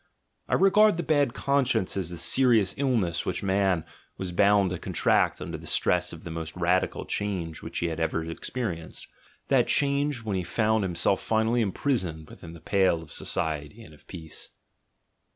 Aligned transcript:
I 0.49 0.55
regard 0.55 0.97
the 0.97 1.03
bad 1.03 1.35
con 1.35 1.63
science 1.63 1.95
as 1.95 2.09
the 2.09 2.17
serious 2.17 2.73
illness 2.75 3.23
which 3.23 3.43
man 3.43 3.85
was 4.17 4.31
bound 4.31 4.71
to 4.71 4.79
con 4.79 4.93
tract 4.93 5.39
under 5.39 5.59
the 5.59 5.67
stress 5.67 6.11
of 6.11 6.23
the 6.23 6.31
most 6.31 6.55
radical 6.57 7.05
change 7.05 7.61
which 7.61 7.77
he 7.77 7.85
has 7.85 7.99
ever 7.99 8.25
experienced— 8.25 9.07
that 9.49 9.67
change, 9.67 10.23
when 10.23 10.37
he 10.37 10.43
found 10.43 10.83
himself 10.83 11.21
finally 11.21 11.61
imprisoned 11.61 12.31
within 12.31 12.53
the 12.53 12.59
pale 12.61 13.03
of 13.03 13.13
society 13.13 13.83
and 13.83 13.93
of 13.93 14.07
peace. 14.07 14.49